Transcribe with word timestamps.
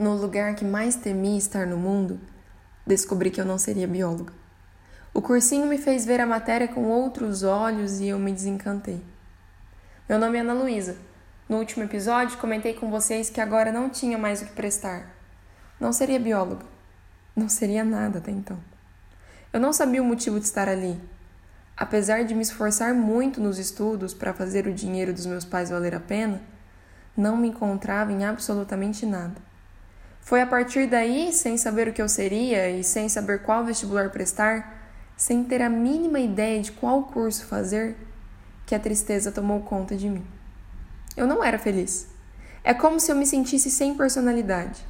No 0.00 0.14
lugar 0.14 0.54
que 0.54 0.64
mais 0.64 0.96
temi 0.96 1.36
estar 1.36 1.66
no 1.66 1.76
mundo, 1.76 2.18
descobri 2.86 3.30
que 3.30 3.38
eu 3.38 3.44
não 3.44 3.58
seria 3.58 3.86
bióloga. 3.86 4.32
O 5.12 5.20
cursinho 5.20 5.66
me 5.66 5.76
fez 5.76 6.06
ver 6.06 6.22
a 6.22 6.26
matéria 6.26 6.66
com 6.66 6.84
outros 6.84 7.42
olhos 7.42 8.00
e 8.00 8.08
eu 8.08 8.18
me 8.18 8.32
desencantei. 8.32 9.04
Meu 10.08 10.18
nome 10.18 10.38
é 10.38 10.40
Ana 10.40 10.54
Luísa. 10.54 10.96
No 11.46 11.58
último 11.58 11.84
episódio, 11.84 12.38
comentei 12.38 12.72
com 12.72 12.90
vocês 12.90 13.28
que 13.28 13.42
agora 13.42 13.70
não 13.70 13.90
tinha 13.90 14.16
mais 14.16 14.40
o 14.40 14.46
que 14.46 14.52
prestar. 14.52 15.14
Não 15.78 15.92
seria 15.92 16.18
bióloga. 16.18 16.64
Não 17.36 17.50
seria 17.50 17.84
nada 17.84 18.20
até 18.20 18.30
então. 18.30 18.58
Eu 19.52 19.60
não 19.60 19.70
sabia 19.70 20.00
o 20.00 20.06
motivo 20.06 20.40
de 20.40 20.46
estar 20.46 20.66
ali. 20.66 20.98
Apesar 21.76 22.24
de 22.24 22.34
me 22.34 22.40
esforçar 22.40 22.94
muito 22.94 23.38
nos 23.38 23.58
estudos 23.58 24.14
para 24.14 24.32
fazer 24.32 24.66
o 24.66 24.72
dinheiro 24.72 25.12
dos 25.12 25.26
meus 25.26 25.44
pais 25.44 25.68
valer 25.68 25.94
a 25.94 26.00
pena, 26.00 26.40
não 27.14 27.36
me 27.36 27.48
encontrava 27.48 28.10
em 28.10 28.24
absolutamente 28.24 29.04
nada. 29.04 29.49
Foi 30.20 30.40
a 30.40 30.46
partir 30.46 30.86
daí, 30.86 31.32
sem 31.32 31.56
saber 31.56 31.88
o 31.88 31.92
que 31.92 32.02
eu 32.02 32.08
seria 32.08 32.70
e 32.70 32.84
sem 32.84 33.08
saber 33.08 33.42
qual 33.42 33.64
vestibular 33.64 34.10
prestar, 34.10 34.80
sem 35.16 35.42
ter 35.42 35.60
a 35.60 35.68
mínima 35.68 36.20
ideia 36.20 36.62
de 36.62 36.72
qual 36.72 37.04
curso 37.04 37.46
fazer, 37.46 37.96
que 38.64 38.74
a 38.74 38.78
tristeza 38.78 39.32
tomou 39.32 39.60
conta 39.60 39.96
de 39.96 40.08
mim. 40.08 40.24
Eu 41.16 41.26
não 41.26 41.42
era 41.42 41.58
feliz. 41.58 42.08
É 42.62 42.72
como 42.72 43.00
se 43.00 43.10
eu 43.10 43.16
me 43.16 43.26
sentisse 43.26 43.70
sem 43.70 43.94
personalidade. 43.94 44.84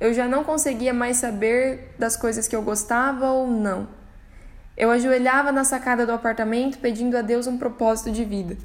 Eu 0.00 0.14
já 0.14 0.26
não 0.26 0.42
conseguia 0.42 0.94
mais 0.94 1.18
saber 1.18 1.94
das 1.98 2.16
coisas 2.16 2.48
que 2.48 2.56
eu 2.56 2.62
gostava 2.62 3.30
ou 3.30 3.46
não. 3.46 3.88
Eu 4.76 4.90
ajoelhava 4.90 5.52
na 5.52 5.62
sacada 5.62 6.06
do 6.06 6.12
apartamento 6.12 6.78
pedindo 6.78 7.16
a 7.16 7.20
Deus 7.20 7.46
um 7.46 7.58
propósito 7.58 8.10
de 8.10 8.24
vida. 8.24 8.56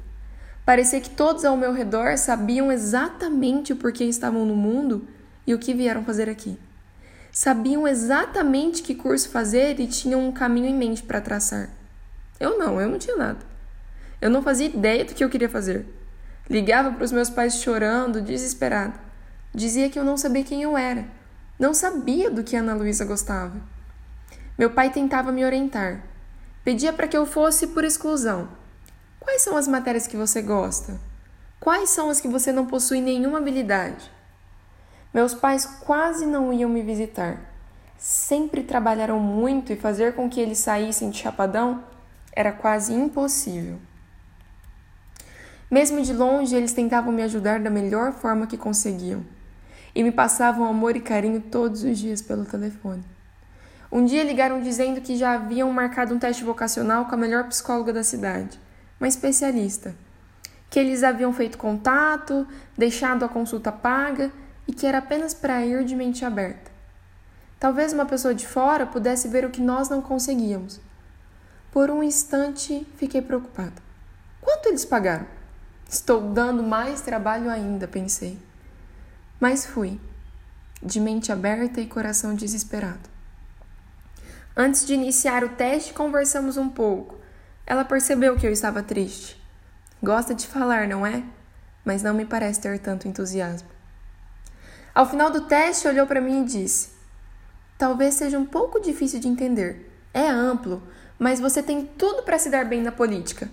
Parecia 0.64 1.00
que 1.00 1.10
todos 1.10 1.44
ao 1.44 1.56
meu 1.56 1.72
redor 1.72 2.16
sabiam 2.16 2.72
exatamente 2.72 3.74
o 3.74 3.76
porquê 3.76 4.04
estavam 4.04 4.46
no 4.46 4.56
mundo 4.56 5.06
e 5.46 5.54
o 5.54 5.58
que 5.58 5.74
vieram 5.74 6.04
fazer 6.04 6.28
aqui. 6.28 6.58
Sabiam 7.30 7.86
exatamente 7.86 8.82
que 8.82 8.94
curso 8.94 9.28
fazer 9.28 9.78
e 9.78 9.86
tinham 9.86 10.26
um 10.26 10.32
caminho 10.32 10.66
em 10.66 10.74
mente 10.74 11.02
para 11.02 11.20
traçar. 11.20 11.68
Eu 12.40 12.58
não, 12.58 12.80
eu 12.80 12.88
não 12.88 12.98
tinha 12.98 13.16
nada. 13.16 13.38
Eu 14.20 14.30
não 14.30 14.42
fazia 14.42 14.66
ideia 14.66 15.04
do 15.04 15.14
que 15.14 15.22
eu 15.22 15.28
queria 15.28 15.48
fazer. 15.48 15.86
Ligava 16.48 16.90
para 16.90 17.04
os 17.04 17.12
meus 17.12 17.28
pais 17.28 17.56
chorando, 17.56 18.20
desesperada. 18.20 18.94
Dizia 19.54 19.90
que 19.90 19.98
eu 19.98 20.04
não 20.04 20.16
sabia 20.16 20.44
quem 20.44 20.62
eu 20.62 20.76
era. 20.76 21.04
Não 21.58 21.74
sabia 21.74 22.30
do 22.30 22.42
que 22.42 22.56
Ana 22.56 22.74
Luísa 22.74 23.04
gostava. 23.04 23.60
Meu 24.58 24.70
pai 24.70 24.90
tentava 24.90 25.32
me 25.32 25.44
orientar. 25.44 26.02
Pedia 26.64 26.92
para 26.92 27.06
que 27.06 27.16
eu 27.16 27.26
fosse 27.26 27.68
por 27.68 27.84
exclusão. 27.84 28.48
Quais 29.20 29.42
são 29.42 29.56
as 29.56 29.68
matérias 29.68 30.06
que 30.06 30.16
você 30.16 30.40
gosta? 30.40 30.98
Quais 31.60 31.90
são 31.90 32.08
as 32.08 32.20
que 32.20 32.28
você 32.28 32.52
não 32.52 32.66
possui 32.66 33.00
nenhuma 33.00 33.38
habilidade? 33.38 34.10
Meus 35.16 35.32
pais 35.32 35.64
quase 35.64 36.26
não 36.26 36.52
iam 36.52 36.68
me 36.68 36.82
visitar. 36.82 37.40
Sempre 37.96 38.62
trabalharam 38.62 39.18
muito 39.18 39.72
e 39.72 39.76
fazer 39.76 40.14
com 40.14 40.28
que 40.28 40.38
eles 40.38 40.58
saíssem 40.58 41.08
de 41.08 41.16
chapadão 41.16 41.82
era 42.32 42.52
quase 42.52 42.92
impossível. 42.92 43.78
Mesmo 45.70 46.02
de 46.02 46.12
longe, 46.12 46.54
eles 46.54 46.74
tentavam 46.74 47.14
me 47.14 47.22
ajudar 47.22 47.60
da 47.60 47.70
melhor 47.70 48.12
forma 48.12 48.46
que 48.46 48.58
conseguiam 48.58 49.24
e 49.94 50.02
me 50.02 50.12
passavam 50.12 50.66
amor 50.66 50.96
e 50.96 51.00
carinho 51.00 51.40
todos 51.40 51.82
os 51.82 51.98
dias 51.98 52.20
pelo 52.20 52.44
telefone. 52.44 53.02
Um 53.90 54.04
dia 54.04 54.22
ligaram 54.22 54.60
dizendo 54.60 55.00
que 55.00 55.16
já 55.16 55.32
haviam 55.32 55.72
marcado 55.72 56.14
um 56.14 56.18
teste 56.18 56.44
vocacional 56.44 57.06
com 57.06 57.14
a 57.14 57.18
melhor 57.18 57.44
psicóloga 57.44 57.90
da 57.90 58.04
cidade, 58.04 58.60
uma 59.00 59.08
especialista. 59.08 59.94
Que 60.68 60.78
eles 60.78 61.02
haviam 61.02 61.32
feito 61.32 61.56
contato, 61.56 62.46
deixado 62.76 63.24
a 63.24 63.28
consulta 63.30 63.72
paga 63.72 64.30
e 64.66 64.72
que 64.72 64.86
era 64.86 64.98
apenas 64.98 65.32
para 65.32 65.64
ir 65.64 65.84
de 65.84 65.94
mente 65.94 66.24
aberta. 66.24 66.70
Talvez 67.58 67.92
uma 67.92 68.04
pessoa 68.04 68.34
de 68.34 68.46
fora 68.46 68.86
pudesse 68.86 69.28
ver 69.28 69.44
o 69.44 69.50
que 69.50 69.60
nós 69.60 69.88
não 69.88 70.02
conseguíamos. 70.02 70.80
Por 71.70 71.90
um 71.90 72.02
instante 72.02 72.86
fiquei 72.96 73.22
preocupada. 73.22 73.82
Quanto 74.40 74.68
eles 74.68 74.84
pagaram? 74.84 75.26
Estou 75.88 76.20
dando 76.32 76.62
mais 76.62 77.00
trabalho 77.00 77.50
ainda, 77.50 77.86
pensei. 77.86 78.38
Mas 79.38 79.66
fui, 79.66 80.00
de 80.82 81.00
mente 81.00 81.30
aberta 81.30 81.80
e 81.80 81.86
coração 81.86 82.34
desesperado. 82.34 83.08
Antes 84.56 84.86
de 84.86 84.94
iniciar 84.94 85.44
o 85.44 85.50
teste, 85.50 85.92
conversamos 85.92 86.56
um 86.56 86.68
pouco. 86.68 87.18
Ela 87.66 87.84
percebeu 87.84 88.36
que 88.36 88.46
eu 88.46 88.52
estava 88.52 88.82
triste. 88.82 89.40
Gosta 90.02 90.34
de 90.34 90.46
falar, 90.46 90.88
não 90.88 91.06
é? 91.06 91.22
Mas 91.84 92.02
não 92.02 92.14
me 92.14 92.24
parece 92.24 92.60
ter 92.60 92.78
tanto 92.78 93.06
entusiasmo. 93.06 93.75
Ao 94.96 95.04
final 95.04 95.28
do 95.28 95.42
teste, 95.42 95.86
olhou 95.86 96.06
para 96.06 96.22
mim 96.22 96.40
e 96.40 96.46
disse: 96.46 96.88
Talvez 97.76 98.14
seja 98.14 98.38
um 98.38 98.46
pouco 98.46 98.80
difícil 98.80 99.20
de 99.20 99.28
entender. 99.28 99.92
É 100.14 100.26
amplo, 100.26 100.82
mas 101.18 101.38
você 101.38 101.62
tem 101.62 101.84
tudo 101.84 102.22
para 102.22 102.38
se 102.38 102.48
dar 102.48 102.64
bem 102.64 102.80
na 102.80 102.90
política. 102.90 103.50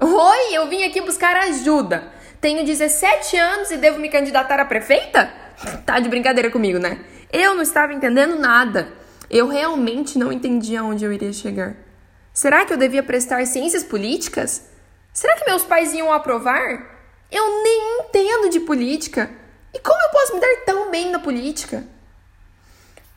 Oi, 0.00 0.56
eu 0.56 0.68
vim 0.68 0.82
aqui 0.82 1.00
buscar 1.00 1.36
ajuda. 1.36 2.12
Tenho 2.40 2.66
17 2.66 3.36
anos 3.36 3.70
e 3.70 3.76
devo 3.76 4.00
me 4.00 4.08
candidatar 4.08 4.58
a 4.58 4.64
prefeita? 4.64 5.32
Tá 5.86 6.00
de 6.00 6.08
brincadeira 6.08 6.50
comigo, 6.50 6.80
né? 6.80 6.98
Eu 7.32 7.54
não 7.54 7.62
estava 7.62 7.94
entendendo 7.94 8.34
nada. 8.34 8.92
Eu 9.30 9.46
realmente 9.46 10.18
não 10.18 10.32
entendia 10.32 10.82
onde 10.82 11.04
eu 11.04 11.12
iria 11.12 11.32
chegar. 11.32 11.76
Será 12.34 12.66
que 12.66 12.72
eu 12.72 12.76
devia 12.76 13.04
prestar 13.04 13.46
ciências 13.46 13.84
políticas? 13.84 14.68
Será 15.12 15.36
que 15.36 15.48
meus 15.48 15.62
pais 15.62 15.94
iam 15.94 16.12
aprovar? 16.12 16.90
Eu 17.30 17.62
nem 17.62 18.00
entendo 18.00 18.50
de 18.50 18.58
política. 18.58 19.30
E 19.74 19.78
como 19.80 20.02
eu 20.02 20.10
posso 20.10 20.34
me 20.34 20.40
dar 20.40 20.64
tão 20.64 20.90
bem 20.90 21.10
na 21.10 21.18
política? 21.18 21.84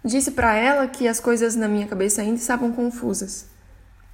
Disse 0.03 0.31
para 0.31 0.55
ela 0.55 0.87
que 0.87 1.07
as 1.07 1.19
coisas 1.19 1.55
na 1.55 1.67
minha 1.67 1.87
cabeça 1.87 2.21
ainda 2.21 2.39
estavam 2.39 2.71
confusas. 2.71 3.47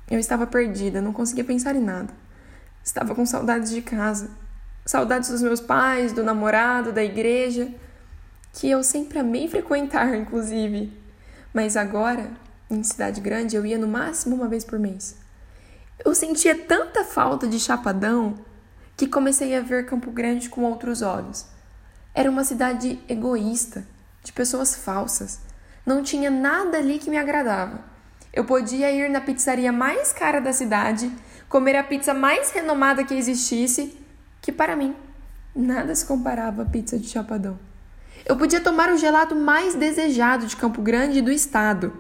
Eu 0.10 0.20
estava 0.20 0.48
perdida, 0.48 1.02
não 1.02 1.14
conseguia 1.14 1.44
pensar 1.44 1.76
em 1.76 1.82
nada. 1.82 2.14
Estava 2.84 3.14
com 3.14 3.26
saudades 3.26 3.70
de 3.70 3.82
casa, 3.82 4.32
saudades 4.86 5.30
dos 5.30 5.42
meus 5.42 5.62
pais, 5.62 6.12
do 6.12 6.24
namorado, 6.24 6.92
da 6.92 7.04
igreja, 7.04 7.70
que 8.54 8.70
eu 8.70 8.84
sempre 8.84 9.20
amei 9.20 9.48
frequentar, 9.48 10.14
inclusive. 10.16 10.92
Mas 11.54 11.78
agora, 11.78 12.32
em 12.70 12.82
cidade 12.84 13.22
grande, 13.22 13.56
eu 13.56 13.66
ia 13.66 13.78
no 13.78 13.88
máximo 13.88 14.36
uma 14.36 14.48
vez 14.48 14.64
por 14.64 14.80
mês. 14.80 15.18
Eu 16.04 16.16
sentia 16.16 16.56
tanta 16.56 17.04
falta 17.04 17.48
de 17.48 17.60
Chapadão 17.60 18.36
que 18.98 19.08
comecei 19.08 19.56
a 19.56 19.62
ver 19.62 19.86
Campo 19.86 20.10
Grande 20.12 20.50
com 20.50 20.64
outros 20.64 21.02
olhos. 21.02 21.46
Era 22.14 22.30
uma 22.30 22.44
cidade 22.44 23.00
egoísta, 23.08 23.86
de 24.24 24.34
pessoas 24.34 24.76
falsas. 24.76 25.40
Não 25.86 26.04
tinha 26.04 26.30
nada 26.30 26.78
ali 26.78 27.00
que 27.00 27.10
me 27.10 27.18
agradava. 27.18 27.80
Eu 28.34 28.46
podia 28.46 28.92
ir 28.92 29.10
na 29.10 29.22
pizzaria 29.22 29.72
mais 29.72 30.14
cara 30.14 30.40
da 30.40 30.54
cidade, 30.54 31.12
comer 31.50 31.76
a 31.76 31.84
pizza 31.84 32.14
mais 32.14 32.52
renomada 32.52 33.04
que 33.04 33.14
existisse, 33.14 33.98
que 34.42 34.52
para 34.52 34.76
mim 34.76 34.96
nada 35.56 35.94
se 35.96 36.06
comparava 36.06 36.64
à 36.64 36.66
pizza 36.66 36.98
de 36.98 37.08
Chapadão. 37.08 37.60
Eu 38.26 38.38
podia 38.38 38.62
tomar 38.62 38.92
o 38.92 38.98
gelato 38.98 39.36
mais 39.36 39.76
desejado 39.76 40.46
de 40.46 40.56
Campo 40.56 40.82
Grande 40.82 41.22
do 41.22 41.32
estado, 41.32 41.94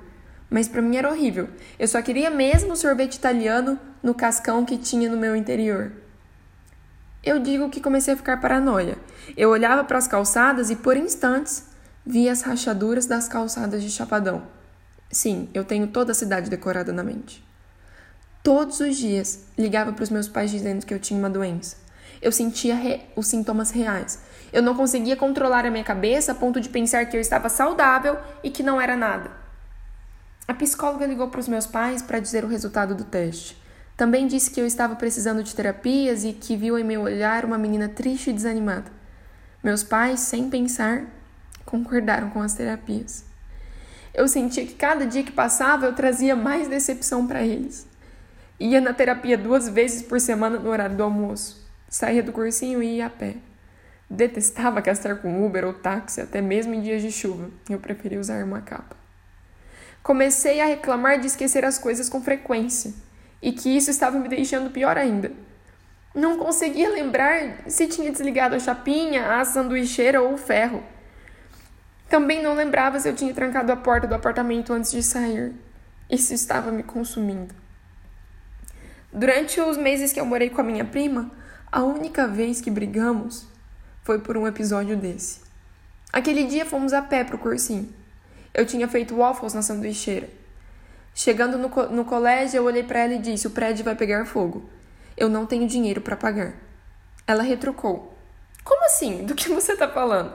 mas 0.49 0.67
para 0.67 0.81
mim 0.81 0.95
era 0.95 1.09
horrível. 1.09 1.49
Eu 1.79 1.87
só 1.87 2.01
queria 2.01 2.29
mesmo 2.29 2.75
sorvete 2.75 3.15
italiano 3.15 3.79
no 4.03 4.13
cascão 4.13 4.63
que 4.63 4.77
tinha 4.77 5.09
no 5.09 5.17
meu 5.17 5.35
interior. 5.35 5.91
Eu 7.23 7.39
digo 7.39 7.69
que 7.69 7.79
comecei 7.79 8.15
a 8.15 8.17
ficar 8.17 8.37
paranoia. 8.37 8.97
Eu 9.37 9.49
olhava 9.49 9.83
para 9.83 9.99
as 9.99 10.07
calçadas 10.07 10.71
e 10.71 10.75
por 10.75 10.97
instantes 10.97 11.67
via 12.03 12.31
as 12.31 12.41
rachaduras 12.41 13.05
das 13.05 13.27
calçadas 13.27 13.83
de 13.83 13.91
Chapadão. 13.91 14.41
Sim, 15.11 15.47
eu 15.53 15.63
tenho 15.63 15.85
toda 15.85 16.13
a 16.13 16.15
cidade 16.15 16.49
decorada 16.49 16.91
na 16.91 17.03
mente. 17.03 17.45
Todos 18.41 18.79
os 18.79 18.97
dias 18.97 19.43
ligava 19.55 19.93
para 19.93 20.01
os 20.01 20.09
meus 20.09 20.27
pais 20.27 20.49
dizendo 20.49 20.83
que 20.83 20.91
eu 20.91 20.99
tinha 20.99 21.19
uma 21.19 21.29
doença. 21.29 21.77
Eu 22.19 22.31
sentia 22.31 22.73
re... 22.73 23.01
os 23.15 23.27
sintomas 23.27 23.69
reais. 23.69 24.19
Eu 24.51 24.63
não 24.63 24.73
conseguia 24.73 25.15
controlar 25.15 25.63
a 25.63 25.69
minha 25.69 25.83
cabeça 25.83 26.31
a 26.31 26.35
ponto 26.35 26.59
de 26.59 26.69
pensar 26.69 27.05
que 27.05 27.15
eu 27.15 27.21
estava 27.21 27.49
saudável 27.49 28.17
e 28.43 28.49
que 28.49 28.63
não 28.63 28.81
era 28.81 28.97
nada. 28.97 29.29
A 30.47 30.55
psicóloga 30.55 31.05
ligou 31.05 31.27
para 31.27 31.39
os 31.39 31.47
meus 31.47 31.67
pais 31.67 32.01
para 32.01 32.19
dizer 32.19 32.43
o 32.43 32.47
resultado 32.47 32.95
do 32.95 33.03
teste. 33.03 33.60
Também 34.01 34.25
disse 34.25 34.49
que 34.49 34.59
eu 34.59 34.65
estava 34.65 34.95
precisando 34.95 35.43
de 35.43 35.55
terapias 35.55 36.23
e 36.23 36.33
que 36.33 36.57
viu 36.57 36.75
em 36.75 36.83
meu 36.83 37.01
olhar 37.01 37.45
uma 37.45 37.55
menina 37.55 37.87
triste 37.87 38.31
e 38.31 38.33
desanimada. 38.33 38.91
Meus 39.63 39.83
pais, 39.83 40.21
sem 40.21 40.49
pensar, 40.49 41.05
concordaram 41.67 42.31
com 42.31 42.41
as 42.41 42.55
terapias. 42.55 43.23
Eu 44.11 44.27
sentia 44.27 44.65
que 44.65 44.73
cada 44.73 45.05
dia 45.05 45.21
que 45.21 45.31
passava 45.31 45.85
eu 45.85 45.93
trazia 45.93 46.35
mais 46.35 46.67
decepção 46.67 47.27
para 47.27 47.43
eles. 47.43 47.85
Ia 48.59 48.81
na 48.81 48.91
terapia 48.91 49.37
duas 49.37 49.69
vezes 49.69 50.01
por 50.01 50.19
semana 50.19 50.57
no 50.57 50.71
horário 50.71 50.97
do 50.97 51.03
almoço. 51.03 51.63
Saía 51.87 52.23
do 52.23 52.31
cursinho 52.31 52.81
e 52.81 52.95
ia 52.95 53.05
a 53.05 53.09
pé. 53.11 53.35
Detestava 54.09 54.81
gastar 54.81 55.17
com 55.17 55.45
Uber 55.45 55.63
ou 55.63 55.75
táxi, 55.75 56.21
até 56.21 56.41
mesmo 56.41 56.73
em 56.73 56.81
dias 56.81 57.03
de 57.03 57.11
chuva. 57.11 57.51
Eu 57.69 57.77
preferia 57.77 58.19
usar 58.19 58.43
uma 58.43 58.61
capa. 58.61 58.95
Comecei 60.01 60.59
a 60.59 60.65
reclamar 60.65 61.19
de 61.19 61.27
esquecer 61.27 61.63
as 61.63 61.77
coisas 61.77 62.09
com 62.09 62.19
frequência 62.19 62.91
e 63.41 63.51
que 63.51 63.75
isso 63.75 63.89
estava 63.89 64.19
me 64.19 64.29
deixando 64.29 64.69
pior 64.69 64.97
ainda. 64.97 65.31
Não 66.13 66.37
conseguia 66.37 66.89
lembrar 66.89 67.63
se 67.67 67.87
tinha 67.87 68.11
desligado 68.11 68.55
a 68.55 68.59
chapinha, 68.59 69.39
a 69.39 69.45
sanduicheira 69.45 70.21
ou 70.21 70.33
o 70.33 70.37
ferro. 70.37 70.83
Também 72.09 72.43
não 72.43 72.53
lembrava 72.53 72.99
se 72.99 73.07
eu 73.07 73.15
tinha 73.15 73.33
trancado 73.33 73.71
a 73.71 73.77
porta 73.77 74.05
do 74.05 74.15
apartamento 74.15 74.73
antes 74.73 74.91
de 74.91 75.01
sair. 75.01 75.53
Isso 76.09 76.33
estava 76.33 76.69
me 76.71 76.83
consumindo. 76.83 77.55
Durante 79.13 79.61
os 79.61 79.77
meses 79.77 80.11
que 80.11 80.19
eu 80.19 80.25
morei 80.25 80.49
com 80.49 80.59
a 80.59 80.63
minha 80.63 80.83
prima, 80.83 81.31
a 81.71 81.83
única 81.83 82.27
vez 82.27 82.59
que 82.59 82.69
brigamos 82.69 83.47
foi 84.03 84.19
por 84.19 84.35
um 84.35 84.45
episódio 84.45 84.97
desse. 84.97 85.39
Aquele 86.11 86.43
dia 86.43 86.65
fomos 86.65 86.91
a 86.91 87.01
pé 87.01 87.23
pro 87.23 87.37
cursinho. 87.37 87.87
Eu 88.53 88.65
tinha 88.65 88.87
feito 88.89 89.15
waffles 89.15 89.53
na 89.53 89.61
sanduicheira. 89.61 90.29
Chegando 91.13 91.57
no, 91.57 91.69
co 91.69 91.87
no 91.87 92.05
colégio, 92.05 92.57
eu 92.57 92.65
olhei 92.65 92.83
para 92.83 92.99
ela 92.99 93.13
e 93.13 93.19
disse: 93.19 93.47
O 93.47 93.51
prédio 93.51 93.83
vai 93.83 93.95
pegar 93.95 94.25
fogo. 94.25 94.69
Eu 95.17 95.29
não 95.29 95.45
tenho 95.45 95.67
dinheiro 95.67 96.01
para 96.01 96.15
pagar. 96.15 96.53
Ela 97.27 97.43
retrucou: 97.43 98.15
Como 98.63 98.85
assim? 98.85 99.25
Do 99.25 99.35
que 99.35 99.49
você 99.49 99.75
tá 99.75 99.87
falando? 99.87 100.33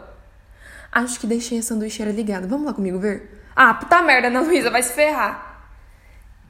Acho 0.92 1.18
que 1.20 1.26
deixei 1.26 1.58
a 1.58 1.62
sanduicheira 1.62 2.12
ligada. 2.12 2.46
Vamos 2.46 2.66
lá 2.66 2.72
comigo 2.72 2.98
ver? 2.98 3.42
Ah, 3.54 3.74
puta 3.74 4.02
merda, 4.02 4.28
Ana 4.28 4.40
Luísa, 4.40 4.70
vai 4.70 4.82
se 4.82 4.92
ferrar. 4.92 5.70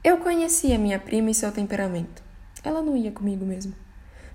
Eu 0.03 0.17
conhecia 0.17 0.77
minha 0.77 0.99
prima 0.99 1.31
e 1.31 1.33
seu 1.33 1.51
temperamento. 1.51 2.21
Ela 2.63 2.81
não 2.81 2.95
ia 2.95 3.11
comigo 3.11 3.45
mesmo. 3.45 3.73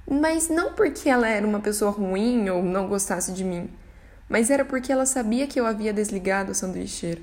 Mas 0.09 0.49
não 0.49 0.73
porque 0.75 1.09
ela 1.09 1.29
era 1.29 1.47
uma 1.47 1.61
pessoa 1.61 1.91
ruim 1.91 2.49
ou 2.51 2.63
não 2.63 2.89
gostasse 2.89 3.33
de 3.33 3.45
mim, 3.45 3.71
mas 4.29 4.51
era 4.51 4.65
porque 4.65 4.91
ela 4.91 5.07
sabia 5.07 5.47
que 5.47 5.61
eu 5.61 5.67
havia 5.67 5.93
desligado 5.93 6.51
a 6.51 6.55
sanduicheira. 6.55 7.21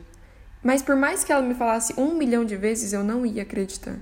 Mas 0.63 0.81
por 0.81 0.95
mais 0.95 1.23
que 1.23 1.31
ela 1.31 1.41
me 1.41 1.53
falasse 1.53 1.93
um 1.97 2.13
milhão 2.13 2.43
de 2.43 2.55
vezes, 2.55 2.91
eu 2.93 3.03
não 3.03 3.25
ia 3.25 3.43
acreditar. 3.43 3.95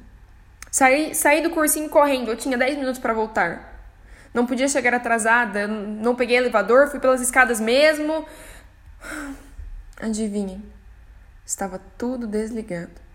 Saí, 0.71 1.13
saí 1.15 1.41
do 1.41 1.49
cursinho 1.51 1.89
correndo, 1.89 2.31
eu 2.31 2.37
tinha 2.37 2.57
10 2.57 2.77
minutos 2.77 2.99
para 2.99 3.13
voltar. 3.13 3.75
Não 4.33 4.45
podia 4.45 4.67
chegar 4.67 4.93
atrasada, 4.93 5.67
não 5.67 6.15
peguei 6.15 6.37
elevador, 6.37 6.89
fui 6.89 6.99
pelas 6.99 7.21
escadas 7.21 7.59
mesmo. 7.59 8.25
Adivinhem, 9.99 10.63
estava 11.45 11.79
tudo 11.97 12.27
desligado. 12.27 13.07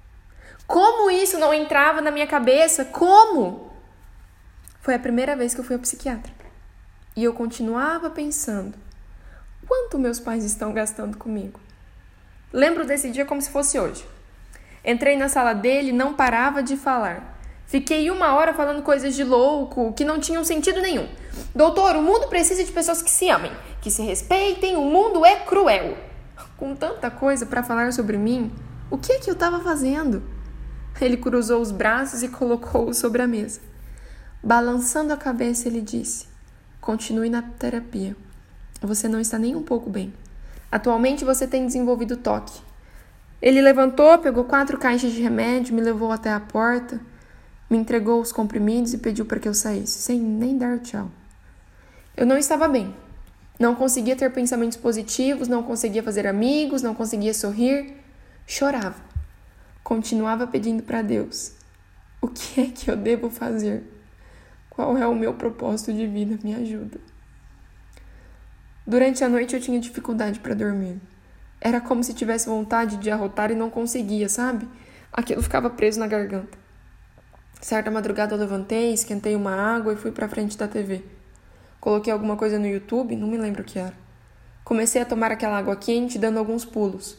Como 0.66 1.10
isso 1.10 1.38
não 1.38 1.52
entrava 1.52 2.00
na 2.00 2.10
minha 2.10 2.26
cabeça? 2.26 2.84
Como? 2.84 3.72
Foi 4.80 4.94
a 4.94 4.98
primeira 4.98 5.36
vez 5.36 5.54
que 5.54 5.60
eu 5.60 5.64
fui 5.64 5.76
ao 5.76 5.82
psiquiatra. 5.82 6.32
E 7.14 7.22
eu 7.22 7.34
continuava 7.34 8.10
pensando: 8.10 8.76
quanto 9.66 9.98
meus 9.98 10.18
pais 10.18 10.44
estão 10.44 10.72
gastando 10.72 11.16
comigo? 11.16 11.60
Lembro 12.52 12.84
desse 12.84 13.10
dia 13.10 13.24
como 13.24 13.40
se 13.40 13.50
fosse 13.50 13.78
hoje. 13.78 14.04
Entrei 14.84 15.16
na 15.16 15.28
sala 15.28 15.54
dele 15.54 15.88
e 15.88 15.92
não 15.92 16.12
parava 16.12 16.62
de 16.62 16.76
falar. 16.76 17.40
Fiquei 17.66 18.10
uma 18.10 18.34
hora 18.34 18.52
falando 18.52 18.82
coisas 18.82 19.14
de 19.14 19.24
louco 19.24 19.92
que 19.94 20.04
não 20.04 20.20
tinham 20.20 20.44
sentido 20.44 20.82
nenhum. 20.82 21.08
Doutor, 21.54 21.96
o 21.96 22.02
mundo 22.02 22.28
precisa 22.28 22.62
de 22.62 22.70
pessoas 22.70 23.00
que 23.00 23.10
se 23.10 23.30
amem, 23.30 23.52
que 23.80 23.90
se 23.90 24.02
respeitem, 24.02 24.76
o 24.76 24.82
mundo 24.82 25.24
é 25.24 25.36
cruel. 25.36 25.96
Com 26.58 26.74
tanta 26.76 27.10
coisa 27.10 27.46
para 27.46 27.62
falar 27.62 27.92
sobre 27.92 28.18
mim, 28.18 28.52
o 28.90 28.98
que 28.98 29.12
é 29.12 29.18
que 29.18 29.30
eu 29.30 29.34
estava 29.34 29.60
fazendo? 29.60 30.22
Ele 31.00 31.16
cruzou 31.16 31.62
os 31.62 31.70
braços 31.70 32.22
e 32.22 32.28
colocou-o 32.28 32.92
sobre 32.92 33.22
a 33.22 33.26
mesa. 33.26 33.60
Balançando 34.42 35.12
a 35.12 35.16
cabeça, 35.16 35.68
ele 35.68 35.80
disse: 35.80 36.26
Continue 36.80 37.30
na 37.30 37.40
terapia. 37.40 38.14
Você 38.82 39.08
não 39.08 39.20
está 39.20 39.38
nem 39.38 39.56
um 39.56 39.62
pouco 39.62 39.88
bem. 39.88 40.12
Atualmente 40.72 41.22
você 41.22 41.46
tem 41.46 41.66
desenvolvido 41.66 42.16
toque. 42.16 42.58
Ele 43.42 43.60
levantou, 43.60 44.16
pegou 44.18 44.44
quatro 44.44 44.78
caixas 44.78 45.12
de 45.12 45.20
remédio, 45.20 45.74
me 45.74 45.82
levou 45.82 46.10
até 46.10 46.32
a 46.32 46.40
porta, 46.40 46.98
me 47.68 47.76
entregou 47.76 48.22
os 48.22 48.32
comprimidos 48.32 48.94
e 48.94 48.98
pediu 48.98 49.26
para 49.26 49.38
que 49.38 49.46
eu 49.46 49.52
saísse, 49.52 49.98
sem 49.98 50.18
nem 50.18 50.56
dar 50.56 50.78
tchau. 50.78 51.10
Eu 52.16 52.24
não 52.24 52.38
estava 52.38 52.66
bem. 52.68 52.94
Não 53.58 53.74
conseguia 53.74 54.16
ter 54.16 54.32
pensamentos 54.32 54.78
positivos, 54.78 55.46
não 55.46 55.62
conseguia 55.62 56.02
fazer 56.02 56.26
amigos, 56.26 56.80
não 56.80 56.94
conseguia 56.94 57.34
sorrir. 57.34 57.94
Chorava. 58.46 58.96
Continuava 59.84 60.46
pedindo 60.46 60.82
para 60.82 61.02
Deus: 61.02 61.52
O 62.18 62.28
que 62.28 62.62
é 62.62 62.66
que 62.66 62.90
eu 62.90 62.96
devo 62.96 63.28
fazer? 63.28 63.82
Qual 64.70 64.96
é 64.96 65.06
o 65.06 65.14
meu 65.14 65.34
propósito 65.34 65.92
de 65.92 66.06
vida? 66.06 66.38
Me 66.42 66.54
ajuda. 66.54 66.98
Durante 68.86 69.22
a 69.22 69.28
noite 69.28 69.54
eu 69.54 69.60
tinha 69.60 69.78
dificuldade 69.78 70.40
para 70.40 70.54
dormir. 70.54 71.00
Era 71.60 71.80
como 71.80 72.02
se 72.02 72.12
tivesse 72.12 72.48
vontade 72.48 72.96
de 72.96 73.10
arrotar 73.10 73.52
e 73.52 73.54
não 73.54 73.70
conseguia, 73.70 74.28
sabe? 74.28 74.68
Aquilo 75.12 75.40
ficava 75.40 75.70
preso 75.70 76.00
na 76.00 76.08
garganta. 76.08 76.58
Certa 77.60 77.92
madrugada 77.92 78.34
eu 78.34 78.38
levantei, 78.38 78.92
esquentei 78.92 79.36
uma 79.36 79.54
água 79.54 79.92
e 79.92 79.96
fui 79.96 80.10
para 80.10 80.28
frente 80.28 80.58
da 80.58 80.66
TV. 80.66 81.04
Coloquei 81.78 82.12
alguma 82.12 82.36
coisa 82.36 82.58
no 82.58 82.66
YouTube, 82.66 83.14
não 83.14 83.28
me 83.28 83.38
lembro 83.38 83.62
o 83.62 83.64
que 83.64 83.78
era. 83.78 83.94
Comecei 84.64 85.00
a 85.00 85.04
tomar 85.04 85.30
aquela 85.30 85.58
água 85.58 85.76
quente, 85.76 86.18
dando 86.18 86.40
alguns 86.40 86.64
pulos. 86.64 87.16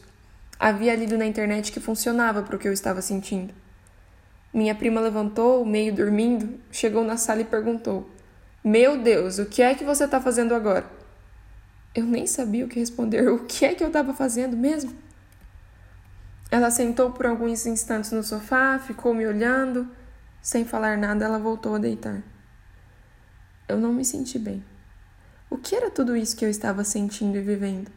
Havia 0.58 0.94
lido 0.94 1.16
na 1.16 1.24
internet 1.24 1.72
que 1.72 1.80
funcionava 1.80 2.42
para 2.42 2.56
o 2.56 2.58
que 2.58 2.68
eu 2.68 2.72
estava 2.72 3.00
sentindo. 3.00 3.54
Minha 4.52 4.74
prima 4.74 5.00
levantou, 5.00 5.64
meio 5.64 5.94
dormindo, 5.94 6.60
chegou 6.70 7.02
na 7.04 7.16
sala 7.16 7.40
e 7.40 7.44
perguntou: 7.44 8.08
Meu 8.62 8.98
Deus, 8.98 9.38
o 9.38 9.46
que 9.46 9.62
é 9.62 9.74
que 9.74 9.82
você 9.82 10.04
está 10.04 10.20
fazendo 10.20 10.54
agora? 10.54 10.84
Eu 11.94 12.04
nem 12.04 12.26
sabia 12.26 12.64
o 12.64 12.68
que 12.68 12.80
responder. 12.80 13.28
O 13.28 13.44
que 13.44 13.64
é 13.64 13.74
que 13.74 13.84
eu 13.84 13.88
estava 13.88 14.12
fazendo 14.12 14.56
mesmo? 14.56 14.92
Ela 16.50 16.70
sentou 16.70 17.10
por 17.10 17.26
alguns 17.26 17.66
instantes 17.66 18.10
no 18.10 18.22
sofá, 18.22 18.78
ficou 18.78 19.14
me 19.14 19.26
olhando. 19.26 19.88
Sem 20.42 20.64
falar 20.64 20.98
nada, 20.98 21.24
ela 21.24 21.38
voltou 21.38 21.76
a 21.76 21.78
deitar. 21.78 22.22
Eu 23.68 23.78
não 23.78 23.92
me 23.92 24.04
senti 24.04 24.38
bem. 24.38 24.62
O 25.48 25.56
que 25.56 25.74
era 25.74 25.90
tudo 25.90 26.16
isso 26.16 26.36
que 26.36 26.44
eu 26.44 26.50
estava 26.50 26.82
sentindo 26.84 27.38
e 27.38 27.40
vivendo? 27.40 27.90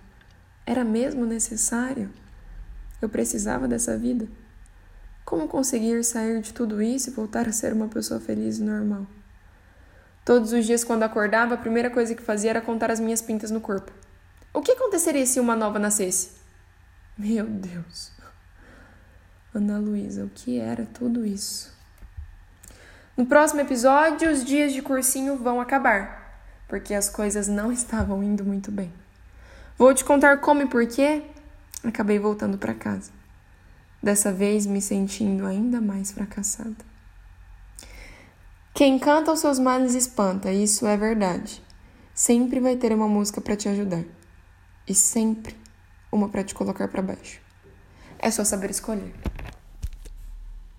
Era 0.65 0.83
mesmo 0.83 1.25
necessário? 1.25 2.09
Eu 3.01 3.09
precisava 3.09 3.67
dessa 3.67 3.97
vida. 3.97 4.27
Como 5.25 5.47
conseguir 5.47 6.03
sair 6.03 6.41
de 6.41 6.53
tudo 6.53 6.81
isso 6.81 7.09
e 7.09 7.13
voltar 7.13 7.47
a 7.47 7.51
ser 7.51 7.73
uma 7.73 7.87
pessoa 7.87 8.19
feliz 8.19 8.59
e 8.59 8.63
normal? 8.63 9.05
Todos 10.27 10.51
os 10.51 10.65
dias, 10.65 10.83
quando 10.83 11.03
acordava, 11.03 11.53
a 11.53 11.57
primeira 11.57 11.89
coisa 11.89 12.13
que 12.13 12.21
fazia 12.21 12.49
era 12.49 12.59
contar 12.59 12.91
as 12.91 12.99
minhas 12.99 13.21
pintas 13.21 13.49
no 13.49 13.61
corpo. 13.61 13.93
O 14.53 14.61
que 14.61 14.73
aconteceria 14.73 15.25
se 15.25 15.39
uma 15.39 15.55
nova 15.55 15.79
nascesse? 15.79 16.31
Meu 17.17 17.45
Deus. 17.45 18.11
Ana 19.55 19.79
Luísa, 19.79 20.25
o 20.25 20.29
que 20.29 20.59
era 20.59 20.85
tudo 20.85 21.25
isso? 21.25 21.73
No 23.15 23.25
próximo 23.25 23.61
episódio, 23.61 24.29
os 24.29 24.43
dias 24.43 24.73
de 24.73 24.81
cursinho 24.81 25.37
vão 25.37 25.61
acabar, 25.61 26.43
porque 26.67 26.93
as 26.93 27.07
coisas 27.07 27.47
não 27.47 27.71
estavam 27.71 28.21
indo 28.21 28.43
muito 28.43 28.69
bem. 28.69 28.91
Vou 29.77 29.93
te 29.93 30.03
contar 30.03 30.41
como 30.41 30.61
e 30.61 30.67
porquê 30.67 31.23
acabei 31.85 32.19
voltando 32.19 32.57
para 32.57 32.73
casa. 32.73 33.11
Dessa 34.03 34.33
vez 34.33 34.65
me 34.65 34.81
sentindo 34.81 35.45
ainda 35.45 35.79
mais 35.79 36.11
fracassada. 36.11 36.96
Quem 38.77 38.99
canta 38.99 39.31
os 39.31 39.39
seus 39.39 39.57
males 39.57 39.95
espanta, 39.95 40.53
isso 40.53 40.85
é 40.85 40.95
verdade. 40.95 41.63
Sempre 42.13 42.59
vai 42.59 42.75
ter 42.75 42.93
uma 42.93 43.07
música 43.07 43.41
para 43.41 43.55
te 43.55 43.67
ajudar. 43.67 44.03
E 44.87 44.93
sempre 44.93 45.57
uma 46.11 46.29
para 46.29 46.43
te 46.43 46.53
colocar 46.53 46.87
para 46.87 47.01
baixo. 47.01 47.41
É 48.19 48.29
só 48.29 48.43
saber 48.43 48.69
escolher. 48.69 49.15